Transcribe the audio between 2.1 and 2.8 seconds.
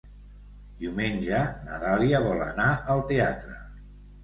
vol anar